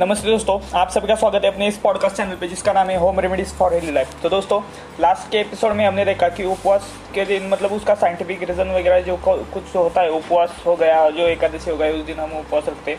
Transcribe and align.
नमस्ते 0.00 0.28
दोस्तों 0.28 0.58
आप 0.74 0.90
सभी 0.90 1.06
का 1.06 1.14
स्वागत 1.14 1.44
है 1.44 1.50
अपने 1.52 1.66
इस 1.68 1.78
पॉडकास्ट 1.78 2.16
चैनल 2.16 2.34
पे 2.34 2.48
जिसका 2.48 2.72
नाम 2.72 2.90
है 2.90 2.96
home 2.96 3.20
remedies 3.20 3.52
for 3.54 3.72
healthy 3.74 3.92
life 3.92 4.22
तो 4.22 4.28
दोस्तों 4.28 4.60
लास्ट 5.00 5.30
के 5.30 5.38
एपिसोड 5.38 5.72
में 5.72 5.84
हमने 5.86 6.04
देखा 6.04 6.28
कि 6.28 6.44
उपवास 6.44 6.86
के 7.14 7.24
दिन 7.24 7.48
मतलब 7.48 7.72
उसका 7.72 7.94
साइंटिफिक 7.94 8.42
रीजन 8.42 8.70
वगैरह 8.70 9.00
जो 9.00 9.16
कुछ 9.26 9.76
होता 9.76 10.00
है 10.00 10.10
उपवास 10.10 10.62
हो 10.66 10.76
गया 10.76 11.10
जो 11.10 11.26
एकादशी 11.26 11.70
हो 11.70 11.76
गया 11.76 11.92
उस 11.92 12.04
दिन 12.06 12.20
हम 12.20 12.32
उपवास 12.32 12.68
रखते 12.68 12.90
हैं। 12.90 12.98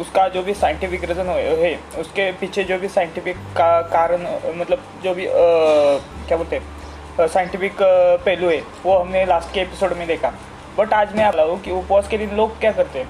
उसका 0.00 0.28
जो 0.28 0.42
भी 0.42 0.54
साइंटिफिक 0.54 1.04
रीजन 1.04 1.26
है 1.26 1.74
उसके 1.98 2.30
पीछे 2.32 2.64
जो 2.64 2.78
भी 2.78 2.88
साइंटिफिक 2.88 3.36
का 3.56 3.80
कारण 3.96 4.26
मतलब 4.60 4.84
जो 5.04 5.14
भी 5.14 5.26
आ, 5.26 5.32
क्या 6.28 6.36
बोलते 6.36 6.56
हैं 6.56 7.26
साइंटिफिक 7.28 7.82
पहलू 7.82 8.50
है 8.50 8.62
वो 8.84 8.98
हमने 8.98 9.24
लास्ट 9.26 9.54
के 9.54 9.60
एपिसोड 9.60 9.92
में 9.92 10.06
देखा। 10.06 10.34
बट 10.78 10.92
आज 10.92 11.16
मैं 11.16 11.24
आ 11.24 11.30
रहा 11.30 11.46
हूँ 11.46 11.60
कि 11.60 11.70
उपवास 11.70 12.08
के 12.08 12.18
दिन 12.18 12.36
लोग 12.36 12.58
क्या 12.60 12.72
करते 12.72 12.98
हैं? 12.98 13.08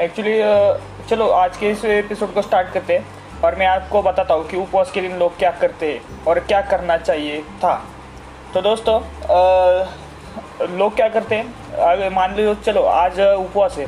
एक्चुअली 0.00 0.40
चलो, 1.08 1.26
आज 1.28 1.56
के 1.56 1.70
इस 1.70 1.84
एपिसोड 1.84 2.32
को 2.34 2.42
स्टार्ट 2.42 2.68
करते 2.72 2.96
हैं 2.96 3.40
और 3.44 3.54
मैं 3.54 3.66
आपको 3.66 4.00
बताता 4.02 4.34
हूँ 4.34 4.46
कि 4.48 4.56
उपवास 4.56 4.90
के 4.90 5.00
दिन 5.00 5.16
लोग 5.18 5.36
क्या 5.38 5.50
करते 5.52 5.90
हैं 5.92 6.24
और 6.24 6.38
क्या 6.40 6.60
करना 6.62 6.96
चाहिए 6.98 7.40
था। 7.62 7.74
तो 8.54 8.60
दोस्तों 8.62 8.94
लोग 10.78 10.94
क्या 10.96 11.08
करते 11.08 11.34
हैं? 11.34 12.10
मान 12.10 12.34
लो, 12.36 12.54
चलो, 12.56 12.82
आज 12.82 13.20
उपवास 13.20 13.76
है 13.78 13.86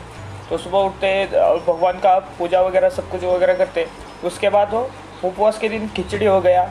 तो 0.51 0.59
सुबह 0.59 0.79
उठते 0.79 1.25
भगवान 1.67 1.99
का 2.01 2.19
पूजा 2.39 2.61
वगैरह, 2.63 2.89
सब 2.89 3.09
कुछ 3.11 3.25
वगैरह 3.25 3.55
करते 3.55 3.87
उसके 4.25 4.49
बाद 4.49 4.73
वो 4.73 4.89
उपवास 5.25 5.59
के 5.59 5.69
दिन 5.69 5.89
खिचड़ी 5.97 6.27
हो 6.27 6.41
गया, 6.41 6.65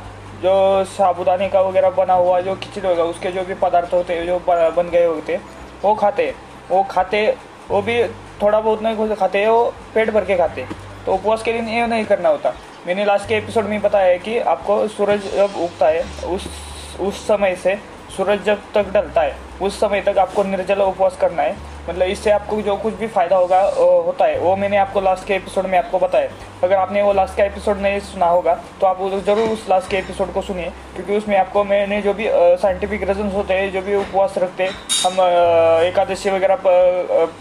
जो 0.44 0.84
साबुदाने 0.88 1.48
का 1.50 1.62
वगैरह 1.62 1.90
बना 1.98 2.14
हुआ, 2.14 2.40
जो 2.42 2.56
खिचड़ी 2.56 2.88
होगा 2.88 3.04
उसके 3.06 3.32
जो 3.32 3.46
भी 3.46 3.54
पदार्थ 3.56 3.94
होते 3.94 4.14
हैं, 4.14 4.26
जो 4.26 4.40
बन 4.48 4.90
गए 4.92 5.06
होते 5.06 5.40
वो 5.84 5.96
खाते 5.96 6.34
वो 6.70 6.84
खाते, 6.84 7.28
वो 7.70 7.82
भी 7.82 8.02
थोड़ा 8.42 8.60
बहुत 8.60 8.82
नहीं 8.84 9.16
खाते 9.16 9.40
हैं 9.40 9.50
वो 9.50 9.74
पेट 9.94 10.10
भर 10.10 10.26
के 10.26 10.38
खाते। 10.38 10.66
तो 11.06 11.14
उपवास 11.14 11.44
के 11.44 11.54
दिन 11.54 11.68
ये 11.70 11.88
नहीं 11.88 12.06
करना 12.06 12.30
होता। 12.30 12.54
मैंने 12.88 13.06
लास्ट 13.06 13.28
के 13.28 13.36
एपिसोड 13.36 13.66
में 13.66 13.82
बताया 13.82 14.08
है 14.08 14.18
कि 14.20 14.38
आपको 14.40 14.88
सूरज 14.88 15.32
जब 15.36 15.56
उगता 15.58 15.88
है, 15.88 16.04
उस 16.26 16.48
उस 17.00 17.28
समय 17.28 17.56
से 17.56 17.76
सूरज 18.18 18.44
जब 18.44 18.62
तक 18.74 18.92
ढलता 18.94 19.22
है, 19.22 19.36
उस 19.62 19.80
समय 19.80 20.02
तक 20.02 20.18
आपको 20.18 20.44
निर्जल 20.44 20.82
उपवास 20.82 21.18
करना 21.22 21.42
है। 21.42 21.56
मतलब 21.90 22.08
इससे 22.08 22.32
आपको 22.32 22.62
जो 22.62 22.76
कुछ 22.78 22.94
भी 22.96 23.08
फ़ायदा 23.10 23.36
होगा 23.36 23.62
होता 24.06 24.26
है। 24.26 24.40
वो 24.40 24.56
मैंने 24.56 24.78
आपको 24.78 25.02
लास्ट 25.02 25.28
के 25.28 25.34
एपिसोड 25.36 25.66
में 25.66 25.78
आपको 25.78 26.00
बताया। 26.00 26.30
अगर 26.64 26.76
आपने 26.76 27.02
वो 27.02 27.14
लास्ट 27.14 27.38
का 27.38 27.44
एपिसोड 27.44 27.78
नहीं 27.80 28.00
सुना 28.02 28.26
होगा 28.28 28.54
तो 28.82 28.88
आप 28.88 29.02
ज़रूर 29.26 29.50
उस 29.50 29.66
लास्ट 29.70 29.90
के 29.92 29.98
एपिसोड 29.98 30.32
को 30.34 30.42
सुनिए, 30.42 30.72
क्योंकि 30.96 31.18
उसमें 31.18 31.38
आपको 31.38 31.64
मैंने 31.64 32.02
जो 32.02 32.14
भी 32.14 32.28
साइंटिफिक 32.62 33.04
रीजन 33.04 33.30
होते 33.32 33.54
हैं, 33.54 33.72
जो 33.72 33.82
भी 33.82 33.96
उपवास 33.96 34.38
रखते, 34.38 34.70
हम 34.98 35.20
एकादशी 35.88 36.30
वगैरह 36.30 36.56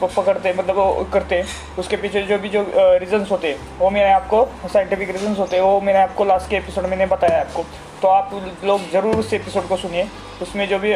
पकड़ते 0.06 0.52
मतलब 0.52 1.08
करते, 1.12 1.42
उसके 1.78 1.96
पीछे 1.96 2.22
जो 2.24 2.38
भी 2.38 2.48
जो 2.48 2.66
रीजन्स 2.98 3.30
होते 3.30 3.48
हैं 3.48 3.78
वो 3.78 3.90
मैंने 3.90 4.12
आपको 4.12 4.46
साइंटिफिक 4.68 5.10
रीजन्स 5.10 5.38
होते 5.38 5.56
हैं 5.56 5.62
वो 5.64 5.80
मैंने 5.80 5.98
आपको 6.00 6.24
लास्ट 6.24 6.50
के 6.50 6.56
एपिसोड 6.56 6.86
में 6.86 7.08
बताया 7.08 7.40
आपको। 7.40 7.64
तो 8.04 8.08
आप 8.08 8.30
लोग 8.64 8.80
ज़रूर 8.92 9.16
उस 9.16 9.32
एपिसोड 9.32 9.66
को 9.68 9.76
सुनिए। 9.76 10.08
उसमें 10.42 10.66
जो 10.68 10.78
भी 10.78 10.90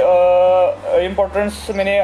इम्पोर्टेंस 1.05 1.67
मैंने 1.77 1.95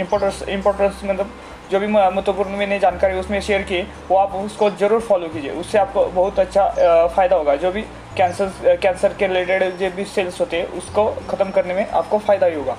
इम्पोर्टेंस 0.00 0.42
इम्पोर्टेंस 0.48 1.00
मतलब 1.04 1.30
जो 1.70 1.80
भी 1.80 1.86
महत्वपूर्ण 1.86 2.50
मैंने 2.58 2.78
जानकारी 2.78 3.18
उसमें 3.18 3.40
शेयर 3.40 3.62
की, 3.62 3.80
वो 4.08 4.16
आप 4.16 4.34
उसको 4.34 4.70
ज़रूर 4.72 5.00
फॉलो 5.00 5.28
कीजिए। 5.28 5.50
उससे 5.52 5.78
आपको 5.78 6.04
बहुत 6.06 6.38
अच्छा 6.38 6.68
फ़ायदा 7.16 7.36
होगा। 7.36 7.56
जो 7.56 7.72
भी 7.72 7.82
कैंसर 8.16 8.76
कैंसर 8.76 9.14
के 9.18 9.26
रिलेटेड 9.26 9.76
जो 9.78 9.90
भी 9.96 10.04
सेल्स 10.06 10.40
होते 10.40 10.56
हैं, 10.56 10.66
उसको 10.78 11.06
ख़त्म 11.30 11.50
करने 11.50 11.74
में 11.74 11.86
आपको 11.88 12.18
फ़ायदा 12.20 12.46
ही 12.46 12.54
होगा। 12.54 12.76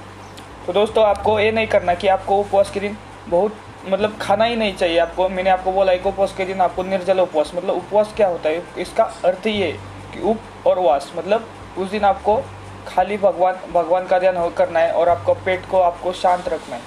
तो 0.67 0.73
दोस्तों, 0.73 1.05
आपको 1.05 1.39
ये 1.39 1.51
नहीं 1.51 1.67
करना 1.67 1.93
कि 1.95 2.07
आपको 2.09 2.39
उपवास 2.39 2.71
के 2.71 2.79
दिन 2.79 2.97
बहुत 3.27 3.55
मतलब 3.89 4.17
खाना 4.21 4.45
ही 4.45 4.55
नहीं 4.55 4.75
चाहिए। 4.75 4.97
आपको, 4.99 5.29
मैंने 5.29 5.49
आपको 5.49 5.71
बोला 5.71 5.91
एक 5.93 6.07
उपवास 6.07 6.33
के 6.37 6.45
दिन 6.45 6.61
आपको 6.61 6.83
निर्जल 6.85 7.19
उपवास 7.19 7.51
मतलब 7.55 7.75
उपवास 7.75 8.13
क्या 8.17 8.27
होता 8.27 8.49
है, 8.49 8.63
इसका 8.79 9.11
अर्थ 9.25 9.47
ही 9.47 9.59
है। 9.61 9.90
कि 10.13 10.21
उप 10.21 10.67
और 10.67 10.79
वास 10.79 11.11
मतलब 11.15 11.47
उस 11.77 11.89
दिन 11.89 12.03
आपको 12.05 12.35
खाली 12.87 13.17
भगवान 13.17 13.59
भगवान 13.73 14.07
का 14.07 14.19
ध्यान 14.19 14.49
करना 14.49 14.79
है 14.79 14.91
और 14.91 15.09
आपको 15.09 15.33
पेट 15.45 15.65
को 15.71 15.79
आपको 15.81 16.11
शांत 16.13 16.47
रखना 16.49 16.75
है। 16.75 16.81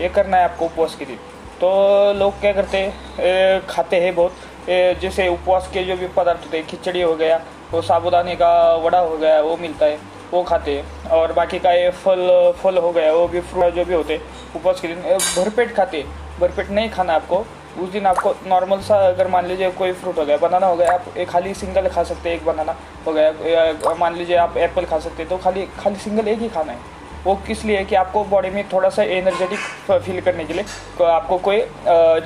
ये 0.00 0.08
करना 0.08 0.36
है 0.36 0.44
आपको 0.44 0.64
उपवास 0.64 0.94
के 0.94 1.04
दिन। 1.04 1.16
तो 1.60 1.68
लोग 2.12 2.40
क्या 2.40 2.52
करते 2.52 2.78
हैं? 2.78 3.66
खाते 3.66 4.00
हैं 4.00 4.14
बहुत। 4.14 4.68
ए, 4.68 4.96
जैसे 5.00 5.28
उपवास 5.28 5.68
के 5.74 5.82
जो 5.84 5.96
भी 5.96 6.06
पदार्थ 6.16 6.44
होते 6.44 6.58
हैं 6.58 6.66
खिचड़ी 6.66 7.02
हो 7.02 7.14
गया 7.16 7.40
वो 7.72 7.82
साबुदाने 7.82 8.34
का 8.36 8.52
वड़ा 8.76 8.98
हो 8.98 9.16
गया 9.16 9.40
वो 9.40 9.56
मिलता 9.56 9.86
है 9.86 9.98
वो 10.32 10.42
खाते 10.42 10.76
हैं। 10.76 11.10
और 11.10 11.32
बाकी 11.32 11.58
का 11.58 11.72
ये 11.72 11.90
फल 12.02 12.52
फल 12.62 12.78
हो 12.78 12.90
गया 12.92 13.12
वो 13.12 13.26
भी 13.28 13.40
फ्रूट 13.42 13.74
जो 13.74 13.84
भी 13.84 13.94
होते 13.94 14.14
हैं 14.14 14.22
उपवास 14.56 14.80
के 14.80 14.88
दिन 14.88 15.02
भरपेट 15.02 15.74
खाते 15.76 16.04
भरपेट 16.40 16.70
नहीं 16.70 16.90
खाना 16.90 17.14
आपको। 17.14 17.44
उस 17.74 17.90
दिन 17.90 18.06
आपको 18.06 18.34
नॉर्मल 18.46 18.80
सा 18.82 18.96
अगर 19.06 19.28
मान 19.28 19.46
लीजिए 19.46 19.70
कोई 19.72 19.92
फ्रूट 19.94 20.18
हो 20.18 20.24
गया 20.24 20.36
बनाना 20.38 20.66
हो 20.66 20.76
गया, 20.76 20.92
आप 20.92 21.16
एक 21.16 21.28
खाली 21.28 21.54
सिंगल 21.56 21.88
खा 21.88 22.02
सकते 22.04 22.28
हैं, 22.28 22.36
एक 22.36 22.44
बनाना 22.46 22.76
हो 23.06 23.12
गया 23.12 23.94
मान 23.96 24.16
लीजिए 24.16 24.36
आप 24.38 24.56
एप्पल 24.58 24.84
खा 24.84 24.98
सकते 25.00 25.22
हैं 25.22 25.28
तो 25.30 25.36
खाली 25.38 25.66
खाली 25.78 25.96
सिंगल 25.98 26.28
एक 26.28 26.38
ही 26.40 26.48
खाना 26.50 26.72
है। 26.72 26.78
वो 27.24 27.34
किस 27.46 27.64
लिए 27.64 27.76
है 27.78 27.84
कि 27.84 27.94
आपको 27.94 28.24
बॉडी 28.26 28.50
में 28.50 28.64
थोड़ा 28.68 28.88
सा 28.90 29.02
एनर्जेटिक 29.14 29.58
फील 29.90 30.20
करने 30.20 30.44
के 30.44 30.54
लिए 30.54 30.64
तो 30.98 31.04
आपको 31.06 31.38
कोई 31.40 31.60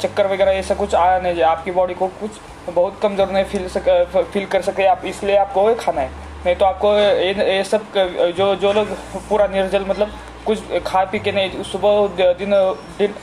चक्कर 0.03 0.27
वगैरह 0.27 0.53
ऐसा 0.55 0.75
कुछ 0.75 0.95
आया 0.97 1.19
नहीं 1.21 1.43
आपकी 1.45 1.71
बॉडी 1.73 1.95
को 1.95 2.07
कुछ 2.21 2.39
बहुत 2.69 2.99
कमज़ोर 3.03 3.31
नहीं 3.31 3.45
फील 3.47 3.69
सक 3.69 4.29
फील 4.33 4.47
कर 4.47 4.63
सके, 4.63 4.87
आप 4.87 5.05
इसलिए 5.07 5.37
आपको 5.37 5.75
खाना 5.77 6.01
है। 6.01 6.11
नहीं 6.45 6.55
तो 6.57 6.65
आपको 6.65 6.93
ये 6.93 7.63
सब 7.65 7.93
जो 8.37 8.55
जो 8.57 8.73
लोग 8.73 8.89
पूरा 9.29 9.47
निर्जल 9.49 9.85
मतलब 9.89 10.13
कुछ 10.47 10.59
खा 10.87 11.05
पी 11.05 11.19
के 11.19 11.33
नहीं, 11.33 11.63
सुबह 11.65 12.35
दिन 12.35 12.51
दिन 12.99 13.15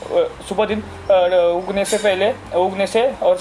सुबह 0.48 0.64
दिन 0.66 0.82
उगने 1.10 1.84
से 1.84 1.98
पहले, 1.98 2.30
उगने 2.56 2.86
से 2.86 3.02
और 3.22 3.38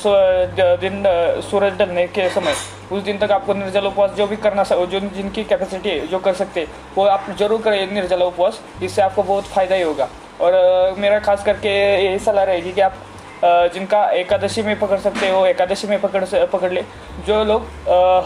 दिन 0.81 1.03
सूरज 1.49 1.77
ढलने 1.79 2.07
के 2.09 2.29
समय। 2.29 2.55
उस 2.91 3.03
दिन 3.03 3.17
तक 3.17 3.31
आपको 3.31 3.53
निर्जल 3.53 3.85
उपवास 3.87 4.11
जो 4.17 4.27
भी 4.27 4.35
करना 4.37 4.63
जो 4.63 4.99
जिनकी 4.99 5.43
कैपेसिटी 5.43 5.89
है, 5.89 6.07
जो 6.07 6.19
कर 6.19 6.33
सकते 6.33 6.67
वो 6.95 7.05
आप 7.07 7.25
ज़रूर 7.39 7.61
करें 7.61 7.93
निर्जला 7.93 8.25
उपवास। 8.25 8.61
इससे 8.83 9.01
आपको 9.01 9.23
बहुत 9.23 9.43
फ़ायदा 9.45 9.75
ही 9.75 9.81
होगा। 9.81 10.07
और 10.41 10.95
मेरा 10.99 11.19
खास 11.19 11.43
करके 11.43 11.69
यही 12.05 12.19
सलाह 12.19 12.43
रहेगी 12.43 12.71
कि 12.71 12.81
आप 12.81 12.95
जिनका 13.43 14.03
एकादशी 14.11 14.61
में 14.61 14.79
पकड़ 14.79 14.97
सकते 14.99 15.29
हो, 15.29 15.45
एकादशी 15.45 15.87
में 15.87 15.99
पकड़ 16.01 16.23
पकड़ 16.45 16.71
ले। 16.71 16.81
जो 17.27 17.43
लोग 17.43 17.65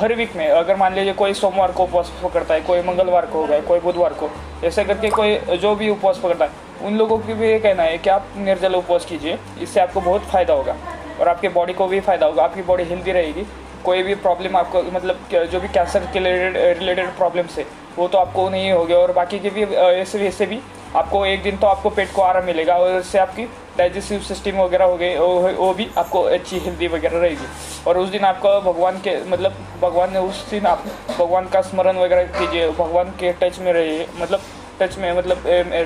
हर 0.02 0.14
वीक 0.16 0.36
में, 0.36 0.48
अगर 0.48 0.76
मान 0.76 0.94
लीजिए 0.96 1.14
कोई 1.14 1.34
सोमवार 1.34 1.72
को 1.72 1.84
उपवास 1.84 2.12
पकड़ता 2.24 2.54
है, 2.54 2.62
कोई 2.62 2.82
मंगलवार 2.84 3.26
को 3.26 3.42
होगा 3.42 3.60
कोई 3.62 3.80
बुधवार 3.80 4.14
को, 4.14 4.30
ऐसे 4.64 4.84
करके 4.84 5.10
कोई 5.12 5.58
जो 5.58 5.76
भी 5.76 5.90
उपवास 5.90 6.20
पकड़ता 6.24 6.46
है, 6.46 6.52
उन 6.82 6.98
लोगों 6.98 7.18
की 7.20 7.34
भी 7.34 7.48
ये 7.48 7.60
कहना 7.60 7.84
है 7.84 7.98
कि 7.98 8.10
आप 8.10 8.28
निर्जल 8.38 8.76
उपवास 8.76 9.06
कीजिए, 9.06 9.38
इससे 9.62 9.80
आपको 9.80 10.02
बहुत 10.02 10.22
फ़ायदा 10.24 10.54
होगा 10.54 10.76
और 11.20 11.28
आपके 11.28 11.50
बॉडी 11.50 11.74
को 11.74 11.88
भी 11.88 12.00
फ़ायदा 12.02 12.26
होगा, 12.26 12.44
आपकी 12.44 12.62
बॉडी 12.64 12.84
हेल्दी 12.86 13.12
रहेगी। 13.12 13.46
कोई 13.84 14.04
भी 14.04 14.16
प्रॉब्लम 14.18 14.56
आपको 14.58 14.82
मतलब 14.84 15.20
जो 15.52 15.60
भी 15.60 15.68
कैंसर 15.70 16.10
के 16.14 16.20
रिलेटेड 16.20 16.78
रिलेटेड 16.80 17.10
प्रॉब्लम्स 17.18 17.58
है, 17.58 17.66
वो 17.98 18.08
तो 18.08 18.18
आपको 18.18 18.50
नहीं 18.50 18.72
होगी 18.72 18.94
और 18.94 19.12
बाकी 19.14 19.40
के 19.40 19.50
भी 19.50 19.64
ऐसे 19.64 20.18
वैसे 20.20 20.46
भी 20.46 20.60
आपको 20.96 21.26
एक 21.26 21.42
दिन 21.44 21.58
तो 21.58 21.68
आपको 21.68 21.90
पेट 21.90 22.12
को 22.14 22.22
आराम 22.22 22.46
मिलेगा 22.46 22.76
और 22.76 23.00
इससे 23.00 23.20
आपकी 23.20 23.48
डाइजेस्टिव 23.78 24.20
सिस्टम 24.22 24.58
वगैरह 24.58 24.86
हो 24.86 24.98
गए, 24.98 25.18
वो 25.18 25.74
भी 25.74 25.88
आपको 25.98 26.22
अच्छी 26.22 26.60
हेल्दी 26.60 26.88
वगैरह 26.88 27.20
रहेगी। 27.20 27.48
और 27.88 27.98
उस 27.98 28.10
दिन 28.10 28.24
आपका 28.26 28.60
भगवान 28.62 28.98
के 28.98 29.18
मतलब 29.26 29.54
भगवान 29.82 30.14
ने 30.14 30.20
उस 30.20 30.50
दिन 30.50 30.66
आप, 30.66 30.84
भगवान 31.10 31.48
का 31.48 31.62
स्मरण 31.64 31.98
वगैरह 31.98 32.40
कीजिए, 32.40 32.70
भगवान 32.70 33.12
के 33.20 33.32
टच 33.34 33.60
में 33.60 33.72
रहिए 33.74 34.08
मतलब 34.20 34.42
टच 34.82 34.98
में 34.98 35.12
मतलब 35.18 35.44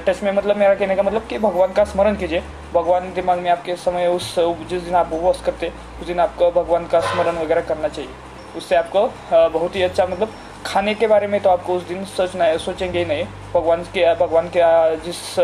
टच 0.07 0.22
में 0.24 0.31
मतलब 0.31 0.57
मेरा 0.57 0.74
कहने 0.75 0.96
का 0.96 1.03
मतलब 1.03 1.25
कि 1.28 1.38
भगवान 1.40 1.74
का 1.74 1.84
स्मरण 1.85 2.16
कीजिए। 2.16 2.41
भगवान 2.74 3.13
दिमाग 3.13 3.40
में 3.40 3.50
आपके 3.52 3.75
समय 3.78 4.08
उस, 4.08 4.35
जिस 4.69 4.81
दिन 4.84 4.96
आप 4.96 5.13
उपवास 5.13 5.41
करते, 5.46 5.72
उस 6.02 6.08
दिन 6.08 6.19
आपको 6.19 6.52
भगवान 6.52 6.88
का 6.88 7.00
स्मरण 7.02 7.38
वगैरह 7.38 7.62
करना 7.62 7.88
चाहिए। 7.88 8.09
उससे 8.58 8.75
आपको 8.75 9.08
बहुत 9.34 9.75
ही 9.75 9.81
अच्छा 9.81 10.06
मतलब 10.06 10.34
खाने 10.66 10.94
के 10.96 11.08
बारे 11.08 11.28
में 11.28 11.40
तो 11.41 11.50
आपको 11.50 11.75
उस 11.75 11.88
दिन 11.88 12.03
सोचना 12.08 12.46
है, 12.46 12.58
सोचेंगे 12.58 13.00
ही 13.00 13.06
नहीं। 13.06 13.23
भगवान 13.53 13.84
के 13.94 14.13
भगवान 14.16 14.47
के, 14.47 14.62
जिस 15.06 15.35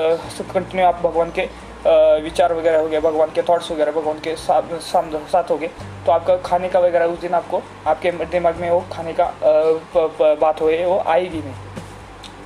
कंटिन्यू 0.54 0.86
आप, 0.86 1.00
भगवान 1.04 1.32
के 1.32 1.48
विचार 2.24 2.54
वगैरह 2.54 2.80
हो 2.80 2.88
गए 2.88 3.00
भगवान 3.02 3.32
के 3.32 3.42
थॉट्स 3.44 3.72
वगैरह 3.72 3.92
भगवान 3.92 4.20
के 4.20 4.36
साथ 4.38 4.80
साथ 5.32 5.52
हो 5.52 5.58
गए। 5.58 5.70
तो 6.06 6.12
आपका 6.12 6.36
खाने 6.42 6.70
का 6.70 6.80
वगैरह 6.80 7.06
उस 7.06 7.20
दिन 7.20 7.34
आपको 7.34 7.62
आपके 7.88 8.12
दिमाग 8.12 8.60
में 8.62 8.70
वो 8.70 8.84
खाने 8.92 9.14
का 9.20 9.32
बात 10.36 10.62
हो 10.62 10.72
वो 10.86 11.00
आएगी 11.08 11.40
नहीं। 11.40 11.54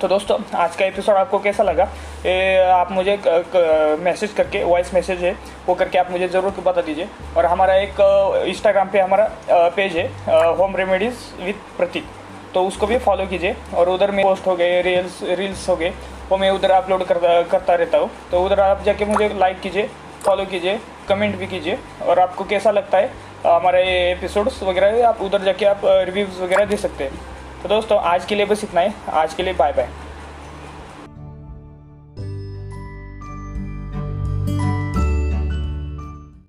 तो 0.00 0.08
दोस्तों 0.08 0.38
आज 0.58 0.76
का 0.76 0.84
एपिसोड 0.84 1.16
आपको 1.16 1.38
कैसा 1.38 1.62
लगा? 1.62 1.88
ए, 2.26 2.58
आप 2.70 2.90
मुझे 2.92 3.16
मैसेज 4.00 4.32
करके 4.32 4.62
वॉइस 4.64 4.92
मैसेज 4.94 5.22
है 5.24 5.36
वो 5.66 5.74
करके 5.74 5.98
आप 5.98 6.10
मुझे 6.10 6.28
ज़रूर 6.28 6.62
बता 6.64 6.80
दीजिए। 6.80 7.08
और 7.36 7.46
हमारा 7.46 7.74
एक 7.76 8.00
इंस्टाग्राम 8.48 8.88
पे 8.88 9.00
हमारा 9.00 9.68
पेज 9.76 9.96
है 9.96 10.06
होम 10.56 10.76
रेमेडीज़ 10.76 11.44
विथ 11.44 11.76
प्रतीक 11.78 12.04
तो 12.54 12.64
उसको 12.66 12.86
भी 12.86 12.98
फॉलो 12.98 13.26
कीजिए 13.26 13.56
और 13.74 13.88
उधर 13.88 14.10
में 14.10 14.24
पोस्ट 14.24 14.46
हो 14.46 14.56
गए 14.56 14.80
रील्स 14.82 15.22
रील्स 15.38 15.68
हो 15.68 15.76
गए। 15.76 15.92
वो 16.30 16.36
मैं 16.36 16.50
उधर 16.50 16.70
अपलोड 16.70 17.04
करता 17.04 17.42
करता 17.42 17.74
रहता 17.74 17.98
हूँ। 17.98 18.10
तो 18.30 18.44
उधर 18.44 18.60
आप 18.60 18.82
जाके 18.82 19.04
मुझे 19.04 19.28
लाइक 19.38 19.60
कीजिए 19.60 19.90
फॉलो 20.24 20.44
कीजिए 20.44 20.78
कमेंट 21.08 21.36
भी 21.36 21.46
कीजिए। 21.46 21.78
और 22.02 22.18
आपको 22.18 22.44
कैसा 22.44 22.70
लगता 22.70 22.98
है, 22.98 23.10
हमारे 23.46 23.82
एपिसोड्स 24.12 24.62
वगैरह, 24.62 25.06
आप 25.08 25.22
उधर 25.22 25.42
जाके 25.42 25.64
आप 25.64 25.80
रिव्यूज़ 25.84 26.42
वगैरह 26.42 26.64
दे 26.64 26.76
सकते 26.76 27.04
हैं। 27.04 27.12
तो 27.62 27.68
दोस्तों, 27.68 27.98
आज 28.00 28.24
के 28.24 28.34
लिए 28.34 28.46
बस 28.46 28.64
इतना 28.64 28.80
ही। 28.80 28.92
आज 29.12 29.34
के 29.34 29.42
लिए 29.42 29.54
बाय 29.54 29.72
बाय 29.72 30.11